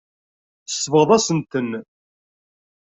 [0.67, 1.71] Tsebɣeḍ-asent-ten.